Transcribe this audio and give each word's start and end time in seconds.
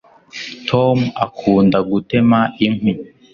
tom 0.69 0.97
akunda 1.25 1.77
gutema 1.89 2.39
inkwi 2.65 2.91